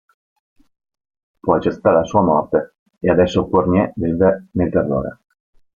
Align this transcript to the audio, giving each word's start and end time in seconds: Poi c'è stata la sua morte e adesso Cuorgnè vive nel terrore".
Poi 1.41 1.59
c'è 1.59 1.69
stata 1.71 1.91
la 1.99 2.03
sua 2.03 2.23
morte 2.23 2.77
e 2.99 3.11
adesso 3.11 3.45
Cuorgnè 3.47 3.93
vive 3.97 4.47
nel 4.53 4.71
terrore". 4.71 5.19